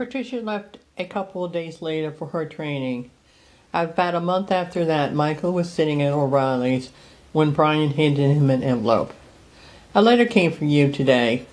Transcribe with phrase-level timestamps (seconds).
[0.00, 3.10] Patricia left a couple of days later for her training.
[3.74, 6.88] About a month after that, Michael was sitting at O'Reilly's
[7.32, 9.12] when Brian handed him an envelope.
[9.94, 11.44] A letter came for you today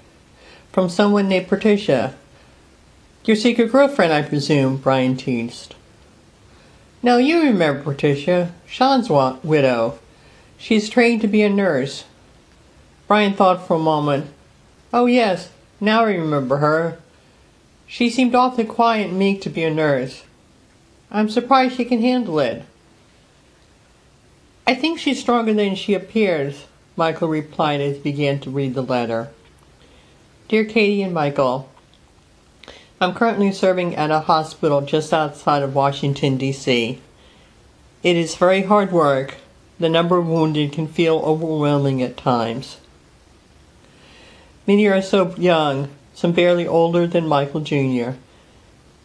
[0.71, 2.15] from someone named Patricia.
[3.25, 5.75] Your secret girlfriend, I presume, Brian teased.
[7.03, 9.99] Now you remember Patricia, Sean's widow.
[10.57, 12.05] She's trained to be a nurse.
[13.09, 14.27] Brian thought for a moment.
[14.93, 15.49] Oh, yes,
[15.81, 16.99] now I remember her.
[17.87, 20.23] She seemed awfully quiet and meek to be a nurse.
[21.09, 22.63] I'm surprised she can handle it.
[24.67, 26.65] I think she's stronger than she appears,
[26.97, 29.29] Michael replied as he began to read the letter.
[30.49, 31.69] Dear Katie and Michael,
[32.99, 36.99] I'm currently serving at a hospital just outside of Washington, D.C.
[38.03, 39.35] It is very hard work.
[39.79, 42.77] The number of wounded can feel overwhelming at times.
[44.65, 48.17] Many are so young, some barely older than Michael Jr.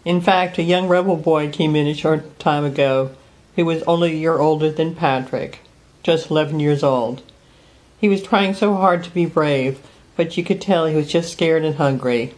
[0.03, 3.11] In fact, a young rebel boy came in a short time ago
[3.55, 5.59] who was only a year older than Patrick,
[6.03, 7.23] just 11 years old.
[7.99, 9.79] He was trying so hard to be brave,
[10.17, 12.33] but you could tell he was just scared and hungry.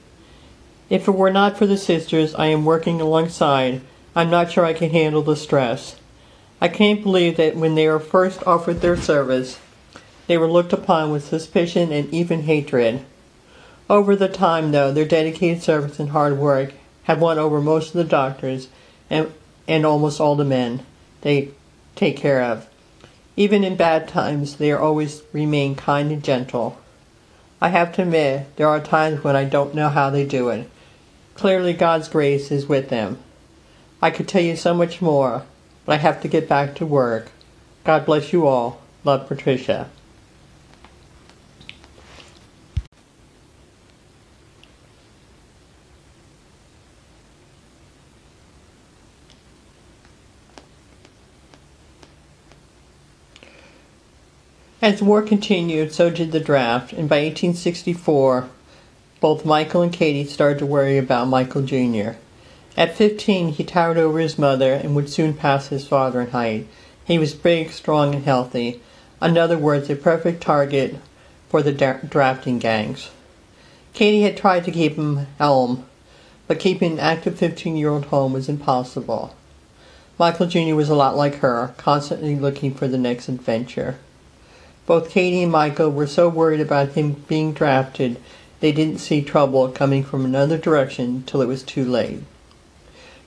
[0.90, 3.80] If it were not for the sisters I am working alongside,
[4.16, 5.94] I'm not sure I can handle the stress.
[6.60, 9.60] I can't believe that when they were first offered their service,
[10.26, 13.04] they were looked upon with suspicion and even hatred.
[13.88, 16.72] Over the time, though, their dedicated service and hard work
[17.04, 18.68] have won over most of the doctors
[19.10, 19.32] and,
[19.68, 20.84] and almost all the men
[21.20, 21.50] they
[21.94, 22.66] take care of.
[23.36, 26.78] Even in bad times, they always remain kind and gentle.
[27.60, 30.70] I have to admit, there are times when I don't know how they do it.
[31.34, 33.18] Clearly, God's grace is with them.
[34.00, 35.44] I could tell you so much more,
[35.84, 37.30] but I have to get back to work.
[37.84, 38.80] God bless you all.
[39.02, 39.90] Love, Patricia.
[54.84, 58.50] As war continued, so did the draft, and by 1864,
[59.18, 62.18] both Michael and Katie started to worry about Michael Jr.
[62.76, 66.66] At 15, he towered over his mother and would soon pass his father in height.
[67.02, 68.82] He was big, strong, and healthy.
[69.22, 70.96] In other words, a perfect target
[71.48, 73.08] for the da- drafting gangs.
[73.94, 75.86] Katie had tried to keep him home,
[76.46, 79.34] but keeping an active 15 year old home was impossible.
[80.18, 80.74] Michael Jr.
[80.74, 83.96] was a lot like her, constantly looking for the next adventure.
[84.86, 88.18] Both Katie and Michael were so worried about him being drafted
[88.64, 92.20] they didn't see trouble coming from another direction till it was too late.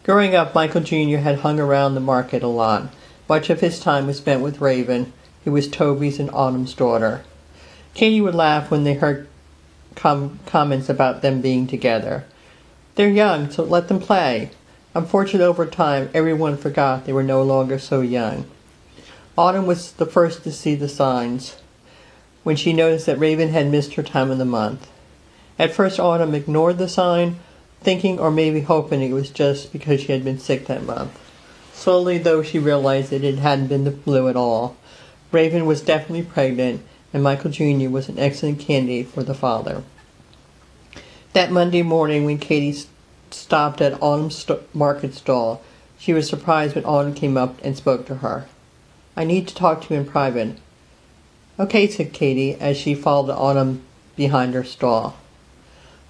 [0.03, 1.17] Growing up, Michael Jr.
[1.17, 2.89] had hung around the market a lot.
[3.29, 5.13] Much of his time was spent with Raven,
[5.43, 7.23] who was Toby's and Autumn's daughter.
[7.93, 9.27] Katie would laugh when they heard
[9.95, 12.25] com- comments about them being together.
[12.95, 14.49] They're young, so let them play.
[14.95, 18.45] Unfortunately, over time, everyone forgot they were no longer so young.
[19.37, 21.57] Autumn was the first to see the signs
[22.43, 24.89] when she noticed that Raven had missed her time of the month.
[25.59, 27.37] At first, Autumn ignored the sign,
[27.81, 31.19] thinking or maybe hoping it was just because she had been sick that month.
[31.71, 34.75] Slowly, though, she realized that it hadn't been the flu at all.
[35.31, 36.81] Raven was definitely pregnant,
[37.13, 37.89] and Michael Jr.
[37.89, 39.83] was an excellent candidate for the father.
[41.33, 42.85] That Monday morning, when Katie
[43.29, 45.61] stopped at Autumn's st- market stall,
[45.99, 48.47] she was surprised when Autumn came up and spoke to her.
[49.17, 50.57] I need to talk to you in private.
[51.59, 53.81] Okay, said Katie as she followed Autumn
[54.15, 55.17] behind her stall.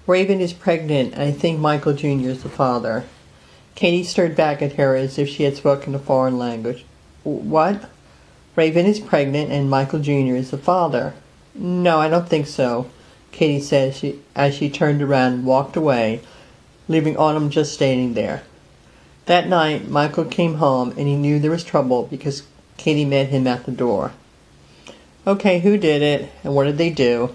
[0.06, 2.28] Raven is pregnant, and I think Michael Jr.
[2.28, 3.06] is the father.
[3.74, 6.84] Katie stared back at her as if she had spoken a foreign language.
[7.24, 7.88] What?
[8.56, 10.36] Raven is pregnant, and Michael Jr.
[10.36, 11.14] is the father.
[11.54, 12.90] No, I don't think so,
[13.32, 16.20] Katie said as she, as she turned around and walked away,
[16.88, 18.42] leaving Autumn just standing there.
[19.24, 22.42] That night, Michael came home, and he knew there was trouble because
[22.78, 24.12] Katie met him at the door.
[25.26, 27.34] Okay, who did it, and what did they do?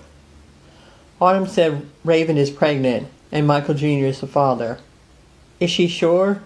[1.21, 4.05] Autumn said Raven is pregnant and Michael Jr.
[4.05, 4.78] is the father.
[5.59, 6.43] Is she sure?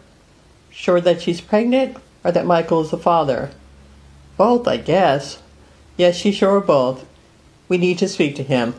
[0.69, 3.51] Sure that she's pregnant or that Michael is the father?
[4.37, 5.41] Both, I guess.
[5.97, 7.05] Yes, she's sure of both.
[7.67, 8.75] We need to speak to him.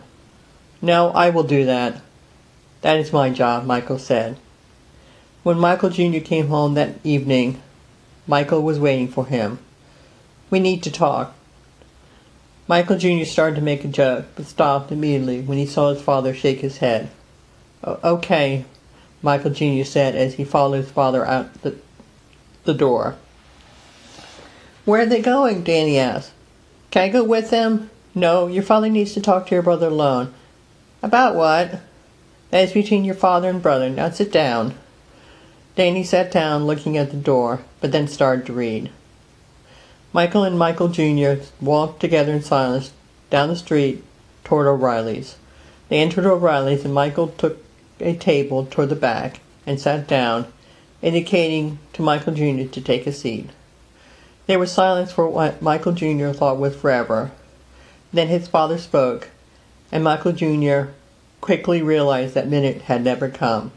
[0.81, 2.01] No, I will do that.
[2.81, 4.39] That is my job, Michael said.
[5.43, 6.21] When Michael Jr.
[6.21, 7.61] came home that evening,
[8.27, 9.59] Michael was waiting for him.
[10.51, 11.35] We need to talk.
[12.67, 13.25] Michael Jr.
[13.25, 16.79] started to make a joke, but stopped immediately when he saw his father shake his
[16.79, 17.09] head.
[17.85, 18.65] Okay,
[19.23, 19.85] Michael Jr.
[19.85, 21.77] said as he followed his father out the,
[22.65, 23.17] the door.
[24.85, 25.65] Where are they going?
[25.65, 26.33] Danny asked.
[26.91, 27.91] Can I go with them?
[28.15, 30.33] No, your father needs to talk to your brother alone.
[31.03, 31.81] About what?
[32.51, 33.91] That is between your father and brother.
[33.91, 34.75] Now sit down.
[35.77, 38.91] Danny sat down looking at the door, but then started to read.
[40.13, 41.43] Michael and Michael Jr.
[41.61, 42.93] walked together in silence
[43.31, 44.03] down the street
[44.43, 45.37] toward O'Reilly's.
[45.89, 47.63] They entered O'Reilly's and Michael took
[48.01, 50.47] a table toward the back and sat down,
[51.03, 52.71] indicating to Michael Jr.
[52.73, 53.51] to take a seat.
[54.47, 56.31] There was silence for what Michael Jr.
[56.31, 57.31] thought was forever.
[58.13, 59.29] Then his father spoke,
[59.93, 60.93] and Michael Jr.
[61.43, 63.73] quickly realized that minute had never come.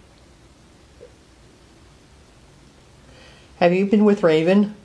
[3.57, 4.75] Have you been with Raven?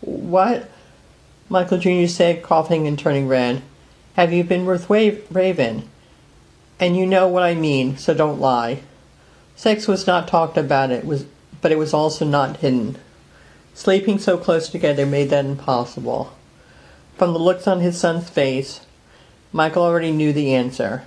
[0.00, 0.70] What?
[1.48, 2.06] Michael Jr.
[2.06, 3.62] said, coughing and turning red.
[4.14, 5.88] Have you been with Raven?
[6.80, 8.82] And you know what I mean, so don't lie.
[9.56, 11.26] Sex was not talked about, it was,
[11.60, 12.96] but it was also not hidden.
[13.74, 16.32] Sleeping so close together made that impossible.
[17.16, 18.80] From the looks on his son's face,
[19.52, 21.04] Michael already knew the answer.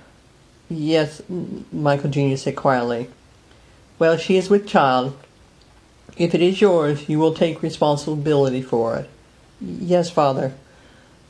[0.68, 1.22] Yes,
[1.70, 2.36] Michael Jr.
[2.36, 3.08] said quietly.
[3.98, 5.16] Well, she is with child.
[6.16, 9.10] If it is yours, you will take responsibility for it.
[9.60, 10.52] Yes, father.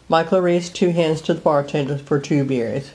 [0.08, 2.90] Michael raised two hands to the bartender for two beers.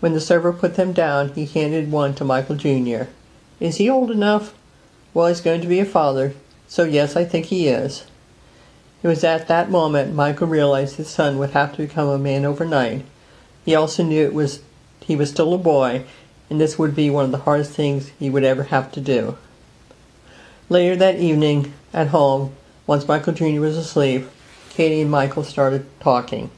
[0.00, 3.10] When the server put them down, he handed one to Michael Jr.
[3.58, 4.54] Is he old enough?
[5.14, 6.34] Well, he's going to be a father,
[6.68, 8.04] so yes, I think he is.
[9.02, 12.44] It was at that moment Michael realized his son would have to become a man
[12.44, 13.04] overnight.
[13.64, 14.60] He also knew it was
[15.00, 16.04] he was still a boy,
[16.50, 19.38] and this would be one of the hardest things he would ever have to do.
[20.70, 22.54] Later that evening, at home,
[22.86, 23.60] once Michael Jr.
[23.60, 24.26] was asleep,
[24.68, 26.50] Katie and Michael started talking.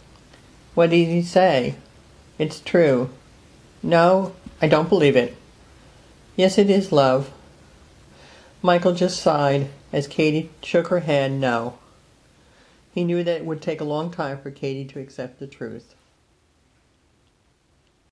[0.75, 1.77] What did he say?
[2.37, 3.11] It's true.
[3.85, 5.37] No, I don't believe it.
[6.35, 7.31] Yes, it is, love.
[8.63, 11.79] Michael just sighed as Katie shook her head no.
[12.93, 15.95] He knew that it would take a long time for Katie to accept the truth.